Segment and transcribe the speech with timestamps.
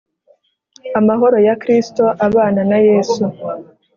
[0.99, 3.23] Amahoro yakristo abana nayesu